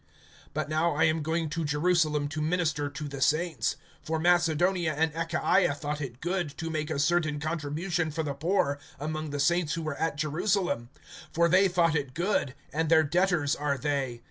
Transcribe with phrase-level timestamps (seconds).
[0.55, 3.75] (25)But now I am going to Jerusalem to minister to the saints.
[4.07, 8.79] (26)For Macedonia and Achaia thought it good, to make a certain contribution for the poor
[8.99, 10.89] among the saints who were at Jerusalem.
[11.35, 14.19] (27)For they thought it good; and their debtors are they.